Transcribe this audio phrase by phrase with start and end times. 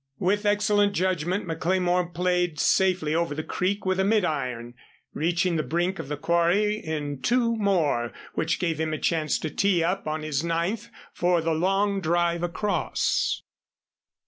[0.17, 4.73] With excellent judgment McLemore played safely over the creek with a mid iron,
[5.13, 9.51] reaching the brink of the quarry in two more, which gave him a chance to
[9.51, 13.43] tee up on his ninth for the long drive across.